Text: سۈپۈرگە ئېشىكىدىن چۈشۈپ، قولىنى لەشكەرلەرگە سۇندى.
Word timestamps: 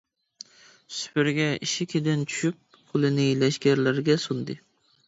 سۈپۈرگە 0.99 1.45
ئېشىكىدىن 1.57 2.27
چۈشۈپ، 2.33 2.81
قولىنى 2.95 3.29
لەشكەرلەرگە 3.45 4.23
سۇندى. 4.27 4.63